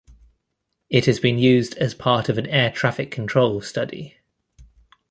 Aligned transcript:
It 0.89 1.05
has 1.05 1.19
been 1.19 1.37
used 1.37 1.77
as 1.77 1.93
part 1.93 2.27
of 2.27 2.39
an 2.39 2.47
air 2.47 2.71
traffic 2.71 3.11
control 3.11 3.61
study. 3.61 4.17